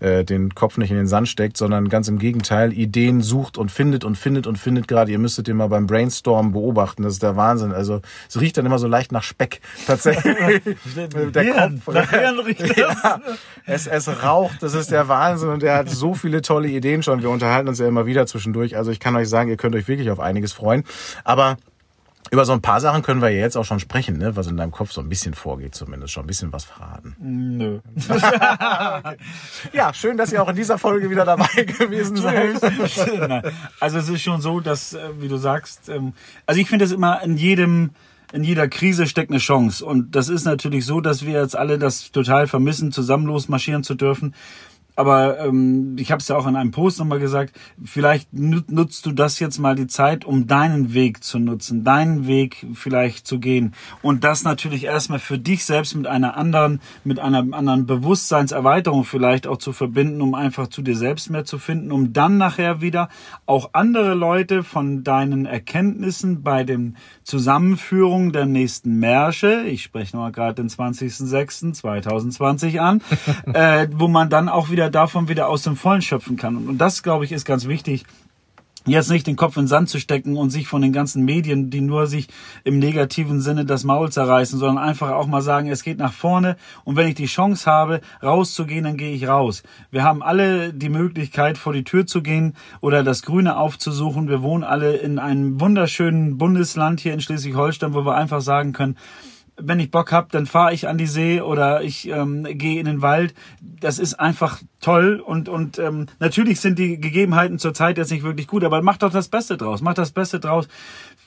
äh, 0.00 0.24
den 0.24 0.54
Kopf 0.54 0.76
nicht 0.76 0.90
in 0.90 0.96
den 0.96 1.06
Sand 1.06 1.28
steckt, 1.28 1.56
sondern 1.56 1.88
ganz 1.88 2.08
im 2.08 2.18
Gegenteil 2.18 2.72
Ideen 2.72 3.22
sucht 3.22 3.56
und 3.56 3.70
findet 3.70 4.04
und 4.04 4.18
findet 4.18 4.46
und 4.46 4.58
findet 4.58 4.88
gerade. 4.88 5.10
Ihr 5.10 5.18
müsstet 5.18 5.46
den 5.48 5.56
mal 5.56 5.68
beim 5.68 5.86
Brainstorm 5.86 6.52
beobachten. 6.52 7.02
Das 7.02 7.14
ist 7.14 7.22
der 7.22 7.36
Wahnsinn. 7.36 7.72
Also 7.72 8.00
es 8.28 8.40
riecht 8.40 8.58
dann 8.58 8.66
immer 8.66 8.78
so 8.78 8.88
leicht 8.88 9.10
nach 9.12 9.22
Speck 9.22 9.60
tatsächlich. 9.86 10.34
der 11.32 11.42
Hirn, 11.42 11.82
Kopf. 11.84 11.94
Nach 11.94 12.10
Hirn 12.10 12.38
riecht. 12.40 12.76
Ja, 12.76 13.20
es, 13.64 13.86
es 13.86 14.22
raucht. 14.22 14.62
Das 14.62 14.74
ist 14.74 14.90
der 14.90 15.08
Wahnsinn 15.08 15.48
und 15.48 15.62
er 15.62 15.76
hat 15.76 15.88
so 15.88 16.14
viele 16.14 16.42
tolle 16.42 16.68
Ideen 16.68 17.02
schon. 17.02 17.22
Wir 17.22 17.30
unterhalten 17.30 17.68
uns 17.68 17.78
ja 17.78 17.88
immer 17.88 18.06
wieder 18.06 18.26
zwischendurch. 18.26 18.76
Also 18.76 18.90
ich 18.90 19.00
kann 19.00 19.16
euch 19.16 19.28
sagen, 19.28 19.48
ihr 19.48 19.56
könnt 19.62 19.74
euch 19.74 19.88
wirklich 19.88 20.10
auf 20.10 20.20
einiges 20.20 20.52
freuen. 20.52 20.84
Aber 21.24 21.56
über 22.32 22.46
so 22.46 22.52
ein 22.52 22.62
paar 22.62 22.80
Sachen 22.80 23.02
können 23.02 23.20
wir 23.20 23.28
ja 23.28 23.40
jetzt 23.40 23.56
auch 23.56 23.64
schon 23.64 23.78
sprechen, 23.78 24.16
ne? 24.16 24.36
was 24.36 24.46
in 24.46 24.56
deinem 24.56 24.70
Kopf 24.70 24.90
so 24.90 25.02
ein 25.02 25.08
bisschen 25.08 25.34
vorgeht, 25.34 25.74
zumindest 25.74 26.14
schon 26.14 26.24
ein 26.24 26.26
bisschen 26.26 26.50
was 26.52 26.64
verraten. 26.64 27.14
Nö. 27.20 27.80
ja, 29.74 29.92
schön, 29.92 30.16
dass 30.16 30.32
ihr 30.32 30.42
auch 30.42 30.48
in 30.48 30.56
dieser 30.56 30.78
Folge 30.78 31.10
wieder 31.10 31.26
dabei 31.26 31.64
gewesen 31.64 32.16
seid. 32.16 32.62
also 33.80 33.98
es 33.98 34.08
ist 34.08 34.22
schon 34.22 34.40
so, 34.40 34.60
dass, 34.60 34.94
äh, 34.94 35.10
wie 35.18 35.28
du 35.28 35.36
sagst, 35.36 35.90
ähm, 35.90 36.14
also 36.46 36.58
ich 36.58 36.68
finde 36.68 36.86
es 36.86 36.92
immer 36.92 37.22
in 37.22 37.36
jedem 37.36 37.90
in 38.32 38.44
jeder 38.44 38.66
Krise 38.66 39.06
steckt 39.06 39.30
eine 39.30 39.40
Chance. 39.40 39.84
Und 39.84 40.16
das 40.16 40.30
ist 40.30 40.46
natürlich 40.46 40.86
so, 40.86 41.02
dass 41.02 41.26
wir 41.26 41.38
jetzt 41.38 41.54
alle 41.54 41.78
das 41.78 42.12
total 42.12 42.46
vermissen, 42.46 42.90
zusammen 42.90 43.26
losmarschieren 43.26 43.84
zu 43.84 43.94
dürfen 43.94 44.34
aber 44.96 45.38
ähm, 45.40 45.96
ich 45.98 46.12
habe 46.12 46.20
es 46.20 46.28
ja 46.28 46.36
auch 46.36 46.46
in 46.46 46.56
einem 46.56 46.70
Post 46.70 46.98
nochmal 46.98 47.18
gesagt, 47.18 47.54
vielleicht 47.82 48.32
nutzt 48.32 49.06
du 49.06 49.12
das 49.12 49.38
jetzt 49.38 49.58
mal 49.58 49.74
die 49.74 49.86
Zeit, 49.86 50.24
um 50.24 50.46
deinen 50.46 50.94
Weg 50.94 51.24
zu 51.24 51.38
nutzen, 51.38 51.84
deinen 51.84 52.26
Weg 52.26 52.66
vielleicht 52.74 53.26
zu 53.26 53.38
gehen. 53.38 53.74
Und 54.02 54.24
das 54.24 54.44
natürlich 54.44 54.84
erstmal 54.84 55.18
für 55.18 55.38
dich 55.38 55.64
selbst 55.64 55.94
mit 55.94 56.06
einer 56.06 56.36
anderen, 56.36 56.80
mit 57.04 57.18
einer 57.18 57.54
anderen 57.54 57.86
Bewusstseinserweiterung 57.86 59.04
vielleicht 59.04 59.46
auch 59.46 59.58
zu 59.58 59.72
verbinden, 59.72 60.20
um 60.20 60.34
einfach 60.34 60.68
zu 60.68 60.82
dir 60.82 60.96
selbst 60.96 61.30
mehr 61.30 61.44
zu 61.44 61.58
finden, 61.58 61.92
um 61.92 62.12
dann 62.12 62.36
nachher 62.36 62.80
wieder 62.80 63.08
auch 63.46 63.70
andere 63.72 64.14
Leute 64.14 64.62
von 64.62 65.04
deinen 65.04 65.46
Erkenntnissen 65.46 66.42
bei 66.42 66.64
dem 66.64 66.96
Zusammenführung 67.24 68.32
der 68.32 68.46
nächsten 68.46 68.98
Märsche, 68.98 69.62
ich 69.62 69.82
spreche 69.82 70.16
nochmal 70.16 70.32
gerade 70.32 70.54
den 70.54 70.68
20.06.2020 70.68 72.78
an, 72.78 73.00
äh, 73.54 73.88
wo 73.92 74.08
man 74.08 74.28
dann 74.28 74.48
auch 74.48 74.70
wieder 74.70 74.81
davon 74.90 75.28
wieder 75.28 75.48
aus 75.48 75.62
dem 75.62 75.76
Vollen 75.76 76.02
schöpfen 76.02 76.36
kann. 76.36 76.56
Und 76.68 76.78
das, 76.78 77.02
glaube 77.02 77.24
ich, 77.24 77.32
ist 77.32 77.44
ganz 77.44 77.66
wichtig, 77.66 78.04
jetzt 78.86 79.10
nicht 79.10 79.26
den 79.26 79.36
Kopf 79.36 79.56
in 79.56 79.64
den 79.64 79.68
Sand 79.68 79.88
zu 79.88 80.00
stecken 80.00 80.36
und 80.36 80.50
sich 80.50 80.66
von 80.66 80.82
den 80.82 80.92
ganzen 80.92 81.24
Medien, 81.24 81.70
die 81.70 81.80
nur 81.80 82.06
sich 82.06 82.28
im 82.64 82.78
negativen 82.78 83.40
Sinne 83.40 83.64
das 83.64 83.84
Maul 83.84 84.10
zerreißen, 84.10 84.58
sondern 84.58 84.82
einfach 84.84 85.10
auch 85.10 85.26
mal 85.26 85.42
sagen, 85.42 85.68
es 85.70 85.84
geht 85.84 85.98
nach 85.98 86.12
vorne 86.12 86.56
und 86.84 86.96
wenn 86.96 87.08
ich 87.08 87.14
die 87.14 87.26
Chance 87.26 87.70
habe, 87.70 88.00
rauszugehen, 88.22 88.84
dann 88.84 88.96
gehe 88.96 89.14
ich 89.14 89.28
raus. 89.28 89.62
Wir 89.90 90.02
haben 90.02 90.22
alle 90.22 90.72
die 90.72 90.88
Möglichkeit, 90.88 91.58
vor 91.58 91.72
die 91.72 91.84
Tür 91.84 92.06
zu 92.06 92.22
gehen 92.22 92.54
oder 92.80 93.04
das 93.04 93.22
Grüne 93.22 93.56
aufzusuchen. 93.56 94.28
Wir 94.28 94.42
wohnen 94.42 94.64
alle 94.64 94.96
in 94.96 95.18
einem 95.18 95.60
wunderschönen 95.60 96.38
Bundesland 96.38 97.00
hier 97.00 97.14
in 97.14 97.20
Schleswig-Holstein, 97.20 97.94
wo 97.94 98.04
wir 98.04 98.16
einfach 98.16 98.40
sagen 98.40 98.72
können, 98.72 98.96
wenn 99.56 99.80
ich 99.80 99.90
Bock 99.90 100.12
hab, 100.12 100.32
dann 100.32 100.46
fahre 100.46 100.72
ich 100.72 100.88
an 100.88 100.98
die 100.98 101.06
See 101.06 101.40
oder 101.40 101.82
ich 101.82 102.08
ähm, 102.08 102.44
gehe 102.44 102.80
in 102.80 102.86
den 102.86 103.02
Wald. 103.02 103.34
Das 103.60 103.98
ist 103.98 104.14
einfach 104.14 104.60
toll 104.82 105.22
und 105.24 105.48
und 105.48 105.78
ähm, 105.78 106.06
natürlich 106.18 106.60
sind 106.60 106.78
die 106.78 107.00
Gegebenheiten 107.00 107.58
zurzeit 107.58 107.96
jetzt 107.96 108.10
nicht 108.10 108.24
wirklich 108.24 108.46
gut, 108.46 108.64
aber 108.64 108.82
mach 108.82 108.98
doch 108.98 109.10
das 109.10 109.28
Beste 109.28 109.56
draus. 109.56 109.80
Mach 109.80 109.94
das 109.94 110.10
Beste 110.10 110.40
draus 110.40 110.68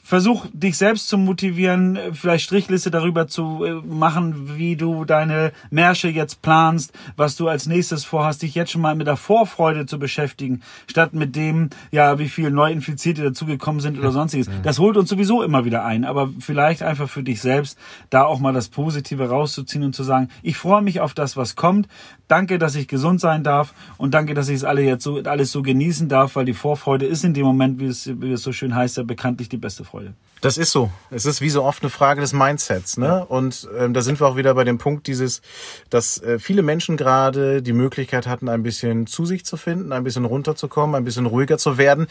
versuch 0.06 0.46
dich 0.54 0.78
selbst 0.78 1.08
zu 1.08 1.18
motivieren, 1.18 1.98
vielleicht 2.14 2.46
Strichliste 2.46 2.92
darüber 2.92 3.28
zu 3.28 3.66
äh, 3.66 3.74
machen, 3.74 4.56
wie 4.56 4.76
du 4.76 5.04
deine 5.04 5.52
Märsche 5.72 6.10
jetzt 6.10 6.44
planst, 6.44 6.94
was 7.16 7.36
du 7.38 7.48
als 7.48 7.66
nächstes 7.66 8.06
vorhast, 8.06 8.44
dich 8.44 8.54
jetzt 8.54 8.72
schon 8.72 8.82
mal 8.82 8.94
mit 8.94 9.08
der 9.08 9.18
Vorfreude 9.18 9.88
zu 9.88 9.98
beschäftigen, 9.98 10.62
statt 10.88 11.16
mit 11.16 11.36
dem, 11.36 11.72
ja, 11.90 12.20
wie 12.20 12.30
viele 12.30 12.52
Neuinfizierte 12.52 13.24
dazugekommen 13.24 13.82
sind 13.82 13.98
oder 13.98 14.12
sonstiges. 14.12 14.48
Das 14.62 14.78
holt 14.78 14.96
uns 14.96 15.10
sowieso 15.10 15.42
immer 15.42 15.66
wieder 15.66 15.84
ein, 15.84 16.06
aber 16.06 16.30
vielleicht 16.40 16.84
einfach 16.84 17.10
für 17.10 17.24
dich 17.24 17.42
selbst 17.42 17.76
da 18.12 18.26
auch 18.26 18.40
mal 18.40 18.54
das 18.54 18.70
Positive 18.70 19.28
rauszuziehen 19.28 19.84
und 19.84 19.96
zu 19.96 20.04
sagen, 20.04 20.30
ich 20.44 20.56
freue 20.56 20.84
mich 20.84 21.00
auf 21.00 21.16
das, 21.16 21.36
was 21.36 21.56
kommt. 21.56 21.88
Danke, 22.28 22.60
dass 22.60 22.76
ich 22.76 22.88
gesund 22.88 23.20
sein 23.20 23.44
darf 23.46 23.74
und 23.98 24.14
danke, 24.14 24.34
dass 24.34 24.50
ich 24.50 24.56
es 24.56 24.64
alle 24.64 24.82
jetzt 24.82 25.04
so, 25.04 25.22
alles 25.24 25.52
so 25.52 25.62
genießen 25.62 26.10
darf, 26.10 26.36
weil 26.36 26.46
die 26.46 26.54
Vorfreude 26.54 27.06
ist 27.06 27.24
in 27.24 27.34
dem 27.34 27.46
Moment, 27.46 27.80
wie 27.80 27.86
es, 27.86 28.10
wie 28.20 28.32
es 28.32 28.44
so 28.44 28.52
schön 28.52 28.76
heißt, 28.76 28.98
ja 28.98 29.04
bekanntlich 29.04 29.50
die 29.50 29.58
beste 29.58 29.84
Freude. 29.84 30.14
Das 30.42 30.60
ist 30.60 30.72
so. 30.72 30.92
Es 31.10 31.26
ist 31.26 31.42
wie 31.42 31.50
so 31.50 31.64
oft 31.64 31.82
eine 31.82 31.90
Frage 31.90 32.22
des 32.22 32.32
Mindsets. 32.32 32.98
Ne? 32.98 33.06
Ja. 33.08 33.18
Und 33.20 33.68
ähm, 33.80 33.94
da 33.94 34.02
sind 34.02 34.20
wir 34.20 34.28
auch 34.28 34.36
wieder 34.36 34.54
bei 34.54 34.64
dem 34.64 34.78
Punkt 34.78 35.08
dieses, 35.08 35.42
dass 35.90 36.22
äh, 36.22 36.38
viele 36.38 36.62
Menschen 36.62 36.98
gerade 36.98 37.64
die 37.64 37.74
Möglichkeit 37.74 38.28
hatten, 38.28 38.48
ein 38.48 38.62
bisschen 38.62 39.08
zu 39.08 39.26
sich 39.26 39.44
zu 39.44 39.58
finden, 39.58 39.92
ein 39.92 40.04
bisschen 40.04 40.26
runterzukommen, 40.26 40.96
ein 40.96 41.04
bisschen 41.04 41.26
ruhiger 41.26 41.58
zu 41.58 41.80
werden. 41.80 42.06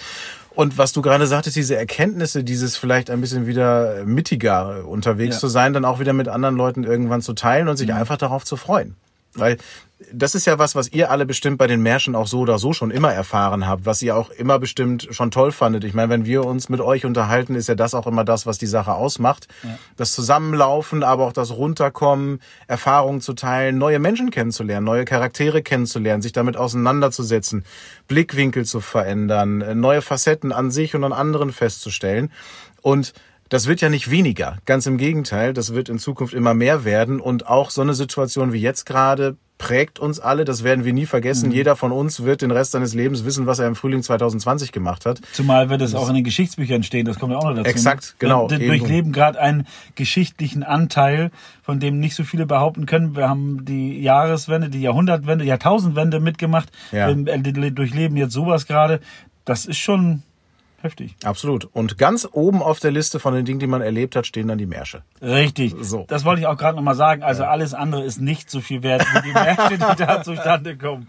Und 0.51 0.79
was 0.79 0.93
du 0.93 1.01
gerade 1.01 1.27
sagtest, 1.27 1.55
diese 1.55 1.77
Erkenntnisse, 1.77 2.43
dieses 2.43 2.77
vielleicht 2.77 3.11
ein 3.11 3.21
bisschen 3.21 3.47
wieder 3.47 4.05
mittiger 4.05 4.85
unterwegs 4.87 5.37
ja. 5.37 5.41
zu 5.41 5.49
sein, 5.49 5.73
dann 5.73 5.85
auch 5.85 6.01
wieder 6.01 6.13
mit 6.13 6.27
anderen 6.27 6.57
Leuten 6.57 6.83
irgendwann 6.83 7.23
zu 7.23 7.35
teilen 7.35 7.69
und 7.69 7.77
sich 7.77 7.89
mhm. 7.89 7.95
einfach 7.95 8.17
darauf 8.17 8.45
zu 8.45 8.57
freuen. 8.57 8.97
Weil 9.37 9.59
das 10.13 10.35
ist 10.35 10.47
ja 10.47 10.59
was, 10.59 10.75
was 10.75 10.93
ihr 10.93 11.11
alle 11.11 11.27
bestimmt 11.27 11.59
bei 11.59 11.67
den 11.67 11.83
Märschen 11.83 12.15
auch 12.15 12.27
so 12.27 12.41
oder 12.41 12.59
so 12.59 12.73
schon 12.73 12.91
immer 12.91 13.13
erfahren 13.13 13.67
habt, 13.67 13.87
was 13.87 14.03
ihr 14.03 14.17
auch 14.17 14.31
immer 14.31 14.59
bestimmt 14.59 15.09
schon 15.11 15.31
toll 15.31 15.53
fandet. 15.53 15.85
Ich 15.85 15.95
meine, 15.95 16.11
wenn 16.11 16.27
wir 16.27 16.45
uns 16.45 16.69
mit 16.69 16.81
euch 16.81 17.05
unterhalten, 17.05 17.55
ist 17.55 17.69
ja 17.69 17.75
das 17.75 17.95
auch 17.95 18.07
immer 18.07 18.25
das, 18.25 18.47
was 18.47 18.59
die 18.59 18.67
Sache 18.67 18.93
ausmacht. 18.93 19.49
Ja. 19.63 19.79
Das 19.97 20.13
Zusammenlaufen, 20.13 21.03
aber 21.03 21.25
auch 21.25 21.33
das 21.33 21.53
Runterkommen, 21.53 22.41
Erfahrungen 22.67 23.21
zu 23.21 23.35
teilen, 23.35 23.79
neue 23.79 23.99
Menschen 23.99 24.31
kennenzulernen, 24.31 24.85
neue 24.85 25.05
Charaktere 25.05 25.63
kennenzulernen, 25.63 26.23
sich 26.23 26.33
damit 26.33 26.57
auseinanderzusetzen, 26.57 27.65
Blickwinkel 28.09 28.65
zu 28.65 28.81
verändern, 28.81 29.81
neue 29.81 30.03
Facetten 30.03 30.53
an 30.53 30.71
sich 30.71 30.95
und 30.95 31.05
an 31.05 31.13
anderen 31.13 31.53
festzustellen. 31.53 32.31
Und 32.83 33.15
das 33.49 33.67
wird 33.67 33.81
ja 33.81 33.89
nicht 33.89 34.11
weniger. 34.11 34.59
Ganz 34.65 34.87
im 34.87 34.99
Gegenteil, 34.99 35.53
das 35.53 35.75
wird 35.75 35.89
in 35.89 35.99
Zukunft 35.99 36.35
immer 36.35 36.55
mehr 36.55 36.85
werden. 36.85 37.21
Und 37.21 37.47
auch 37.47 37.71
so 37.71 37.83
eine 37.83 37.95
Situation 37.95 38.53
wie 38.53 38.61
jetzt 38.61 38.87
gerade 38.87 39.37
prägt 39.57 39.99
uns 39.99 40.19
alle. 40.19 40.45
Das 40.45 40.65
werden 40.65 40.85
wir 40.85 40.93
nie 40.93 41.07
vergessen. 41.07 41.51
Mhm. 41.51 41.55
Jeder 41.55 41.77
von 41.77 41.93
uns 41.93 42.25
wird 42.25 42.43
den 42.43 42.51
Rest 42.51 42.73
seines 42.73 42.93
Lebens 42.93 43.25
wissen, 43.25 43.47
was 43.47 43.61
er 43.61 43.69
im 43.69 43.77
Frühling 43.77 44.03
2020 44.03 44.73
gemacht 44.73 45.07
hat. 45.07 45.21
Zumal 45.33 45.71
wird 45.71 45.81
es 45.81 45.95
auch 45.95 46.09
in 46.09 46.17
den 46.17 46.25
Geschichtsbüchern 46.25 46.83
stehen. 46.83 47.07
Das 47.07 47.19
kommt 47.19 47.33
ja 47.33 47.39
auch 47.39 47.45
noch 47.45 47.55
dazu. 47.55 47.71
Exakt, 47.71 48.17
genau. 48.19 48.51
Wir 48.51 48.59
durchleben 48.59 49.13
gerade 49.13 49.41
einen 49.41 49.67
geschichtlichen 49.95 50.65
Anteil, 50.65 51.31
von 51.63 51.79
dem 51.81 52.01
nicht 52.01 52.17
so 52.17 52.25
viele 52.25 52.47
behaupten 52.47 52.87
können. 52.87 53.15
Wir 53.15 53.29
haben 53.29 53.65
die 53.65 54.01
Jahreswende, 54.01 54.71
die 54.71 54.81
Jahrhundertwende, 54.81 55.45
Jahrtausendwende 55.45 56.19
mitgemacht. 56.19 56.71
Ja. 56.91 57.09
Wir 57.09 57.71
durchleben 57.71 58.17
jetzt 58.17 58.33
sowas 58.33 58.67
gerade. 58.67 59.01
Das 59.45 59.67
ist 59.67 59.79
schon 59.79 60.23
Heftig. 60.85 61.17
Absolut. 61.25 61.65
Und 61.73 61.97
ganz 61.97 62.29
oben 62.31 62.63
auf 62.63 62.79
der 62.79 62.91
Liste 62.91 63.19
von 63.19 63.33
den 63.33 63.47
Dingen, 63.47 63.59
die 63.59 63.67
man 63.67 63.81
erlebt 63.81 64.17
hat, 64.17 64.27
stehen 64.27 64.49
dann 64.49 64.59
die 64.59 64.67
Märsche. 64.67 65.01
Richtig. 65.23 65.75
So. 65.81 66.05
Das 66.09 66.27
wollte 66.27 66.43
ich 66.43 66.47
auch 66.47 66.59
gerade 66.59 66.77
nochmal 66.77 66.95
sagen. 66.95 67.23
Also 67.23 67.45
ja. 67.45 67.49
alles 67.49 67.73
andere 67.73 68.05
ist 68.05 68.21
nicht 68.21 68.51
so 68.51 68.61
viel 68.61 68.83
wert 68.83 69.03
wie 69.15 69.23
die 69.23 69.33
Märsche, 69.33 69.79
die 69.79 69.97
da 69.97 70.23
zustande 70.23 70.77
kommen. 70.77 71.09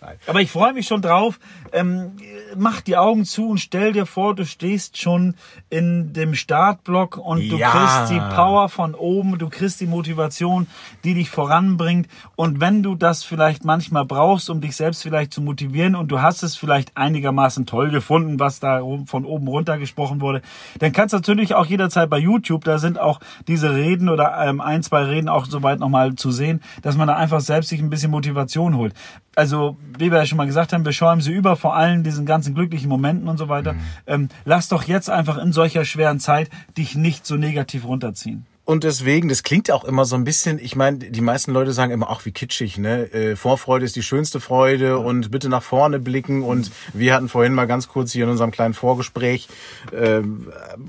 Nein. 0.00 0.16
Aber 0.26 0.40
ich 0.40 0.50
freue 0.50 0.72
mich 0.72 0.86
schon 0.86 1.02
drauf. 1.02 1.38
Ähm, 1.70 2.12
mach 2.56 2.80
die 2.80 2.96
Augen 2.96 3.26
zu 3.26 3.50
und 3.50 3.58
stell 3.58 3.92
dir 3.92 4.06
vor, 4.06 4.34
du 4.34 4.46
stehst 4.46 4.96
schon 4.96 5.34
in 5.68 6.14
dem 6.14 6.34
Startblock 6.34 7.18
und 7.18 7.46
du 7.46 7.58
ja. 7.58 7.70
kriegst 7.70 8.10
die 8.12 8.34
Power 8.34 8.70
von 8.70 8.94
oben, 8.94 9.38
du 9.38 9.50
kriegst 9.50 9.82
die 9.82 9.86
Motivation, 9.86 10.66
die 11.04 11.12
dich 11.12 11.28
voranbringt. 11.28 12.08
Und 12.36 12.60
wenn 12.60 12.82
du 12.82 12.94
das 12.94 13.22
vielleicht 13.22 13.66
manchmal 13.66 14.06
brauchst, 14.06 14.48
um 14.48 14.62
dich 14.62 14.76
selbst 14.76 15.02
vielleicht 15.02 15.34
zu 15.34 15.42
motivieren 15.42 15.94
und 15.94 16.08
du 16.08 16.22
hast 16.22 16.42
es 16.42 16.56
vielleicht 16.56 16.96
einigermaßen 16.96 17.66
toll 17.66 17.90
gefunden, 17.90 18.40
was 18.40 18.60
da 18.60 18.80
von 19.10 19.24
oben 19.24 19.48
runter 19.48 19.78
gesprochen 19.78 20.20
wurde, 20.20 20.40
dann 20.78 20.92
kannst 20.92 21.12
du 21.12 21.18
natürlich 21.18 21.54
auch 21.54 21.66
jederzeit 21.66 22.08
bei 22.08 22.18
YouTube, 22.18 22.64
da 22.64 22.78
sind 22.78 22.98
auch 22.98 23.20
diese 23.46 23.74
Reden 23.74 24.08
oder 24.08 24.38
ähm, 24.46 24.60
ein, 24.60 24.82
zwei 24.82 25.02
Reden 25.02 25.28
auch 25.28 25.44
soweit 25.46 25.80
nochmal 25.80 26.14
zu 26.14 26.30
sehen, 26.30 26.62
dass 26.82 26.96
man 26.96 27.08
da 27.08 27.16
einfach 27.16 27.40
selbst 27.40 27.68
sich 27.68 27.80
ein 27.80 27.90
bisschen 27.90 28.10
Motivation 28.10 28.76
holt. 28.76 28.94
Also, 29.36 29.76
wie 29.98 30.10
wir 30.10 30.18
ja 30.18 30.26
schon 30.26 30.38
mal 30.38 30.46
gesagt 30.46 30.72
haben, 30.72 30.84
wir 30.84 30.92
schäumen 30.92 31.20
sie 31.20 31.32
über 31.32 31.56
vor 31.56 31.76
allen 31.76 32.02
diesen 32.02 32.26
ganzen 32.26 32.54
glücklichen 32.54 32.88
Momenten 32.88 33.28
und 33.28 33.38
so 33.38 33.48
weiter. 33.48 33.74
Mhm. 33.74 33.80
Ähm, 34.06 34.28
lass 34.44 34.68
doch 34.68 34.84
jetzt 34.84 35.10
einfach 35.10 35.38
in 35.38 35.52
solcher 35.52 35.84
schweren 35.84 36.20
Zeit 36.20 36.50
dich 36.76 36.94
nicht 36.94 37.26
so 37.26 37.36
negativ 37.36 37.84
runterziehen. 37.84 38.46
Und 38.70 38.84
deswegen, 38.84 39.28
das 39.28 39.42
klingt 39.42 39.68
auch 39.72 39.82
immer 39.82 40.04
so 40.04 40.14
ein 40.14 40.22
bisschen, 40.22 40.60
ich 40.60 40.76
meine, 40.76 40.98
die 40.98 41.20
meisten 41.20 41.50
Leute 41.50 41.72
sagen 41.72 41.90
immer, 41.90 42.08
ach, 42.08 42.24
wie 42.24 42.30
kitschig, 42.30 42.78
ne? 42.78 43.12
Äh, 43.12 43.34
Vorfreude 43.34 43.84
ist 43.84 43.96
die 43.96 44.02
schönste 44.04 44.38
Freude 44.38 45.00
und 45.00 45.32
bitte 45.32 45.48
nach 45.48 45.64
vorne 45.64 45.98
blicken. 45.98 46.44
Und 46.44 46.70
wir 46.92 47.12
hatten 47.12 47.28
vorhin 47.28 47.52
mal 47.52 47.66
ganz 47.66 47.88
kurz 47.88 48.12
hier 48.12 48.22
in 48.22 48.30
unserem 48.30 48.52
kleinen 48.52 48.72
Vorgespräch 48.72 49.48
äh, 49.90 50.20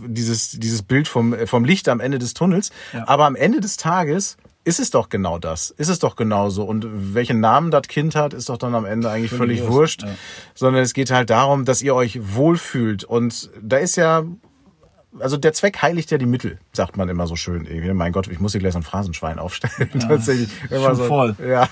dieses, 0.05 0.51
dieses 0.51 0.83
Bild 0.83 1.07
vom, 1.07 1.35
vom 1.47 1.65
Licht 1.65 1.89
am 1.89 1.99
Ende 1.99 2.19
des 2.19 2.35
Tunnels. 2.35 2.69
Ja. 2.93 3.07
Aber 3.07 3.25
am 3.25 3.35
Ende 3.35 3.61
des 3.61 3.77
Tages 3.77 4.37
ist 4.63 4.79
es 4.79 4.91
doch 4.91 5.09
genau 5.09 5.39
das. 5.39 5.71
Ist 5.71 5.89
es 5.89 5.97
doch 5.97 6.15
genauso. 6.15 6.65
Und 6.65 7.15
welchen 7.15 7.39
Namen 7.39 7.71
das 7.71 7.87
Kind 7.87 8.13
hat, 8.13 8.35
ist 8.35 8.49
doch 8.49 8.57
dann 8.57 8.75
am 8.75 8.85
Ende 8.85 9.09
eigentlich 9.09 9.31
völlig, 9.31 9.61
völlig 9.61 9.73
wurscht. 9.73 10.03
Ja. 10.03 10.09
Sondern 10.53 10.83
es 10.83 10.93
geht 10.93 11.09
halt 11.09 11.31
darum, 11.31 11.65
dass 11.65 11.81
ihr 11.81 11.95
euch 11.95 12.19
wohlfühlt. 12.35 13.03
Und 13.03 13.49
da 13.59 13.77
ist 13.77 13.95
ja 13.95 14.23
also 15.19 15.37
der 15.37 15.53
Zweck 15.53 15.81
heiligt 15.81 16.11
ja 16.11 16.17
die 16.17 16.25
Mittel, 16.25 16.59
sagt 16.73 16.97
man 16.97 17.09
immer 17.09 17.27
so 17.27 17.35
schön. 17.35 17.67
Mein 17.95 18.11
Gott, 18.11 18.27
ich 18.27 18.39
muss 18.39 18.53
hier 18.53 18.61
gleich 18.61 18.73
so 18.73 18.79
ein 18.79 18.83
Phrasenschwein 18.83 19.39
aufstellen. 19.39 19.89
Ja, 19.93 19.99
Tatsächlich. 20.07 20.49
Schon 20.69 20.95
so, 20.95 21.03
voll. 21.05 21.35
Ja. 21.45 21.67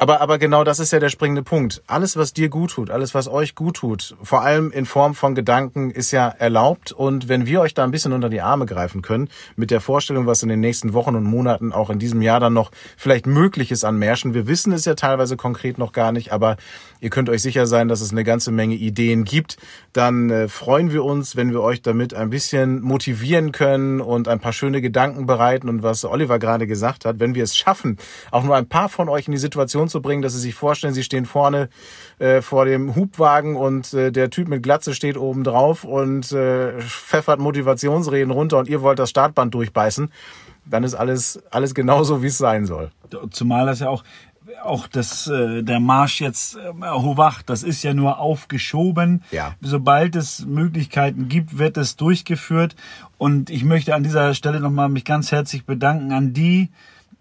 Aber, 0.00 0.22
aber 0.22 0.38
genau 0.38 0.64
das 0.64 0.78
ist 0.78 0.92
ja 0.92 0.98
der 0.98 1.10
springende 1.10 1.42
Punkt. 1.42 1.82
Alles, 1.86 2.16
was 2.16 2.32
dir 2.32 2.48
gut 2.48 2.70
tut, 2.70 2.88
alles, 2.88 3.14
was 3.14 3.28
euch 3.28 3.54
gut 3.54 3.76
tut, 3.76 4.16
vor 4.22 4.40
allem 4.40 4.70
in 4.70 4.86
Form 4.86 5.14
von 5.14 5.34
Gedanken, 5.34 5.90
ist 5.90 6.10
ja 6.10 6.26
erlaubt. 6.26 6.90
Und 6.90 7.28
wenn 7.28 7.44
wir 7.44 7.60
euch 7.60 7.74
da 7.74 7.84
ein 7.84 7.90
bisschen 7.90 8.14
unter 8.14 8.30
die 8.30 8.40
Arme 8.40 8.64
greifen 8.64 9.02
können, 9.02 9.28
mit 9.56 9.70
der 9.70 9.82
Vorstellung, 9.82 10.26
was 10.26 10.42
in 10.42 10.48
den 10.48 10.60
nächsten 10.60 10.94
Wochen 10.94 11.16
und 11.16 11.24
Monaten 11.24 11.74
auch 11.74 11.90
in 11.90 11.98
diesem 11.98 12.22
Jahr 12.22 12.40
dann 12.40 12.54
noch 12.54 12.70
vielleicht 12.96 13.26
möglich 13.26 13.70
ist 13.70 13.84
an 13.84 13.98
Märschen, 13.98 14.32
wir 14.32 14.46
wissen 14.46 14.72
es 14.72 14.86
ja 14.86 14.94
teilweise 14.94 15.36
konkret 15.36 15.76
noch 15.76 15.92
gar 15.92 16.12
nicht, 16.12 16.32
aber 16.32 16.56
ihr 17.00 17.10
könnt 17.10 17.28
euch 17.28 17.42
sicher 17.42 17.66
sein, 17.66 17.88
dass 17.88 18.00
es 18.00 18.12
eine 18.12 18.24
ganze 18.24 18.50
Menge 18.50 18.74
Ideen 18.74 19.24
gibt, 19.24 19.56
dann 19.92 20.30
äh, 20.30 20.48
freuen 20.48 20.92
wir 20.92 21.04
uns, 21.04 21.36
wenn 21.36 21.50
wir 21.50 21.62
euch 21.62 21.82
damit 21.82 22.14
ein 22.14 22.30
bisschen 22.30 22.80
motivieren 22.80 23.52
können 23.52 24.00
und 24.00 24.28
ein 24.28 24.40
paar 24.40 24.52
schöne 24.52 24.80
Gedanken 24.80 25.26
bereiten. 25.26 25.68
Und 25.68 25.82
was 25.82 26.04
Oliver 26.04 26.38
gerade 26.38 26.66
gesagt 26.66 27.04
hat, 27.04 27.20
wenn 27.20 27.34
wir 27.34 27.44
es 27.44 27.56
schaffen, 27.56 27.98
auch 28.30 28.44
nur 28.44 28.56
ein 28.56 28.68
paar 28.68 28.88
von 28.88 29.08
euch 29.08 29.26
in 29.26 29.32
die 29.32 29.38
Situation 29.38 29.88
zu 29.88 30.00
bringen, 30.02 30.22
dass 30.22 30.34
sie 30.34 30.40
sich 30.40 30.54
vorstellen, 30.54 30.94
sie 30.94 31.04
stehen 31.04 31.26
vorne 31.26 31.68
äh, 32.18 32.42
vor 32.42 32.64
dem 32.64 32.94
Hubwagen 32.94 33.56
und 33.56 33.92
äh, 33.94 34.12
der 34.12 34.30
Typ 34.30 34.48
mit 34.48 34.62
Glatze 34.62 34.94
steht 34.94 35.16
oben 35.16 35.44
drauf 35.44 35.84
und 35.84 36.30
äh, 36.32 36.80
pfeffert 36.80 37.40
Motivationsreden 37.40 38.30
runter 38.30 38.58
und 38.58 38.68
ihr 38.68 38.82
wollt 38.82 38.98
das 38.98 39.10
Startband 39.10 39.54
durchbeißen, 39.54 40.10
dann 40.66 40.84
ist 40.84 40.94
alles, 40.94 41.42
alles 41.50 41.74
genauso, 41.74 42.22
wie 42.22 42.28
es 42.28 42.38
sein 42.38 42.66
soll. 42.66 42.90
Zumal 43.30 43.66
das 43.66 43.80
ja 43.80 43.88
auch 43.88 44.04
auch 44.62 44.86
das, 44.86 45.26
äh, 45.26 45.62
der 45.62 45.80
Marsch 45.80 46.20
jetzt 46.20 46.56
äh, 46.56 46.72
Hovach, 46.82 47.42
das 47.42 47.62
ist 47.62 47.82
ja 47.82 47.94
nur 47.94 48.18
aufgeschoben. 48.18 49.22
Ja. 49.30 49.54
Sobald 49.60 50.16
es 50.16 50.44
Möglichkeiten 50.46 51.28
gibt, 51.28 51.58
wird 51.58 51.76
es 51.76 51.96
durchgeführt. 51.96 52.76
Und 53.18 53.50
ich 53.50 53.64
möchte 53.64 53.94
an 53.94 54.02
dieser 54.02 54.34
Stelle 54.34 54.60
nochmal 54.60 54.88
mich 54.88 55.04
ganz 55.04 55.32
herzlich 55.32 55.64
bedanken 55.64 56.12
an 56.12 56.32
die, 56.32 56.70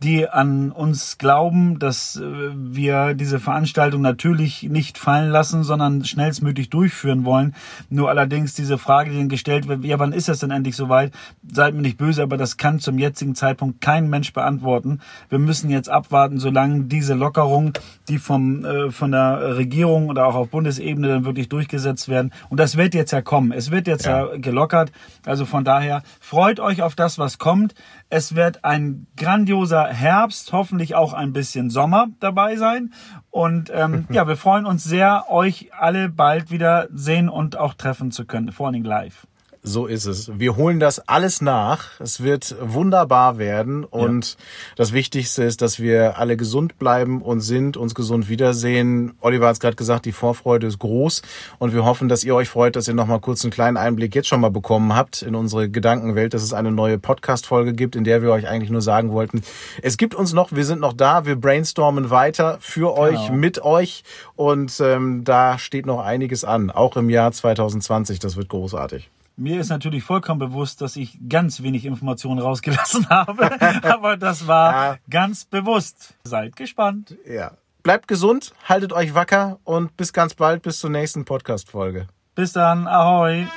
die 0.02 0.30
an 0.30 0.72
uns 0.72 1.18
glauben, 1.18 1.78
dass 1.78 2.16
äh, 2.16 2.24
wir 2.54 3.14
diese 3.14 3.40
Veranstaltung 3.40 4.02
natürlich 4.02 4.64
nicht 4.64 4.98
fallen 4.98 5.30
lassen, 5.30 5.64
sondern 5.64 6.06
schnellstmöglich 6.06 6.70
durchführen 6.70 7.26
wollen. 7.26 7.54
Nur 7.90 8.10
allerdings 8.10 8.54
diese 8.54 8.78
Frage, 8.78 9.12
die 9.12 9.18
dann 9.18 9.28
gestellt 9.28 9.68
wird, 9.68 9.84
ja, 9.84 10.00
wann 10.00 10.14
ist 10.14 10.30
das 10.30 10.40
denn 10.40 10.52
endlich 10.52 10.78
soweit? 10.78 11.12
Seid 11.52 11.74
mir 11.74 11.82
nicht 11.82 11.98
böse, 11.98 12.24
aber 12.24 12.38
das 12.38 12.56
kann 12.56 12.80
zum 12.80 12.98
jetzigen 12.98 13.36
Zeitpunkt 13.36 13.82
kein 13.82 14.10
Mensch 14.10 14.32
beantworten. 14.32 15.02
Wir 15.28 15.40
müssen 15.40 15.70
jetzt 15.70 15.90
abwarten, 15.90 16.40
solange 16.40 16.86
diese 16.86 17.14
Lockerung, 17.14 17.74
die 18.08 18.20
vom, 18.20 18.64
äh, 18.64 18.92
von 18.92 19.12
der 19.12 19.58
Regierung 19.58 20.08
oder 20.08 20.28
auch 20.28 20.36
auf 20.36 20.50
Bundesebene 20.50 21.10
dann 21.10 21.26
wirklich 21.26 21.50
durchgesetzt 21.50 22.08
werden. 22.08 22.32
Und 22.48 22.60
das 22.60 22.78
wird 22.78 22.94
jetzt 22.94 23.12
ja 23.12 23.22
kommen. 23.22 23.52
Es 23.52 23.70
wird 23.70 23.88
jetzt 23.88 24.06
ja, 24.06 24.32
ja 24.32 24.38
gelockert. 24.38 24.94
Also 25.26 25.46
von 25.46 25.66
daher 25.66 26.04
freut 26.22 26.62
euch 26.62 26.82
auf 26.84 26.96
das, 26.96 27.20
was 27.20 27.38
kommt. 27.38 27.74
Es 28.10 28.36
wird 28.36 28.64
ein 28.64 29.08
grandioser 29.18 29.89
Herbst, 29.92 30.54
hoffentlich 30.54 30.96
auch 30.96 31.14
ein 31.14 31.34
bisschen 31.34 31.70
Sommer 31.70 32.08
dabei 32.20 32.56
sein. 32.56 32.94
Und 33.30 33.72
ähm, 33.74 34.06
ja, 34.12 34.28
wir 34.28 34.38
freuen 34.38 34.66
uns 34.66 34.84
sehr, 34.84 35.26
euch 35.30 35.72
alle 35.78 36.10
bald 36.10 36.52
wieder 36.52 36.88
sehen 36.94 37.30
und 37.30 37.58
auch 37.58 37.74
treffen 37.74 38.12
zu 38.12 38.26
können, 38.26 38.52
vor 38.52 38.68
allem 38.68 38.84
live. 38.84 39.28
So 39.62 39.88
ist 39.88 40.06
es. 40.06 40.32
Wir 40.40 40.56
holen 40.56 40.80
das 40.80 41.10
alles 41.10 41.42
nach. 41.42 42.00
Es 42.00 42.24
wird 42.24 42.56
wunderbar 42.62 43.38
werden. 43.38 43.84
Und 43.84 44.32
ja. 44.32 44.46
das 44.78 44.94
Wichtigste 44.94 45.44
ist, 45.44 45.62
dass 45.62 45.80
wir 45.80 46.18
alle 46.18 46.38
gesund 46.38 46.80
bleiben 46.80 47.22
und 47.22 47.42
sind, 47.42 47.76
uns 47.76 47.94
gesund 47.94 48.30
wiedersehen. 48.30 49.16
Oliver 49.20 49.48
hat 49.48 49.54
es 49.54 49.60
gerade 49.60 49.76
gesagt, 49.76 50.06
die 50.06 50.14
Vorfreude 50.14 50.66
ist 50.66 50.80
groß. 50.80 51.24
Und 51.58 51.74
wir 51.74 51.84
hoffen, 51.84 52.08
dass 52.08 52.24
ihr 52.24 52.36
euch 52.36 52.48
freut, 52.48 52.78
dass 52.78 52.88
ihr 52.88 52.94
noch 52.94 53.08
mal 53.08 53.20
kurz 53.20 53.44
einen 53.44 53.52
kleinen 53.52 53.76
Einblick 53.76 54.16
jetzt 54.16 54.30
schon 54.30 54.40
mal 54.40 54.50
bekommen 54.50 54.96
habt 54.96 55.24
in 55.24 55.36
unsere 55.36 55.70
Gedankenwelt, 55.70 56.34
dass 56.34 56.42
es 56.42 56.54
eine 56.54 56.72
neue 56.72 56.98
Podcast-Folge 56.98 57.74
gibt, 57.74 57.98
in 57.98 58.06
der 58.06 58.22
wir 58.22 58.32
euch 58.32 58.48
eigentlich 58.48 58.72
nur 58.72 58.82
sagen 58.82 59.12
wollten, 59.12 59.42
es 59.82 59.98
gibt 59.98 60.16
uns 60.16 60.32
noch, 60.32 60.54
wir 60.54 60.66
sind 60.66 60.80
noch 60.80 60.94
da, 60.94 61.26
wir 61.26 61.36
brainstormen 61.36 62.10
weiter 62.10 62.60
für 62.62 62.94
genau. 62.94 62.98
euch, 62.98 63.30
mit 63.30 63.62
euch. 63.62 64.04
Und 64.38 64.80
ähm, 64.80 65.26
da 65.26 65.60
steht 65.60 65.86
noch 65.86 66.00
einiges 66.00 66.46
an, 66.46 66.72
auch 66.72 66.96
im 66.96 67.10
Jahr 67.10 67.34
2020. 67.34 68.20
Das 68.20 68.38
wird 68.38 68.48
großartig. 68.48 69.10
Mir 69.40 69.62
ist 69.62 69.70
natürlich 69.70 70.04
vollkommen 70.04 70.38
bewusst, 70.38 70.82
dass 70.82 70.98
ich 70.98 71.18
ganz 71.30 71.64
wenig 71.64 71.86
Informationen 71.86 72.42
rausgelassen 72.42 73.08
habe, 73.10 73.50
aber 73.84 74.18
das 74.18 74.48
war 74.48 74.74
ja. 74.74 74.98
ganz 75.10 75.46
bewusst. 75.46 76.16
Seid 76.26 76.58
gespannt. 76.58 77.16
Ja. 77.26 77.54
bleibt 77.82 78.10
gesund, 78.10 78.52
haltet 78.68 78.92
euch 78.92 79.14
wacker 79.14 79.60
und 79.64 79.96
bis 79.96 80.12
ganz 80.12 80.34
bald, 80.34 80.62
bis 80.62 80.80
zur 80.80 80.90
nächsten 80.90 81.24
Podcast-Folge. 81.24 82.08
Bis 82.36 82.52
dann, 82.52 82.86
ahoi. 82.86 83.48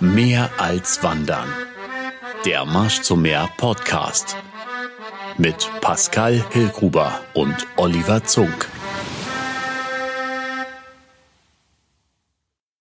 Mehr 0.00 0.48
als 0.56 1.02
Wandern. 1.02 1.48
Der 2.46 2.64
Marsch 2.64 3.02
zum 3.02 3.20
Meer 3.20 3.50
Podcast. 3.58 4.34
Mit 5.36 5.70
Pascal 5.82 6.42
Hillgruber 6.52 7.20
und 7.34 7.66
Oliver 7.76 8.24
Zunk. 8.24 8.66